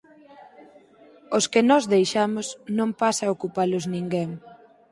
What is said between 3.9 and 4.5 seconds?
ninguén.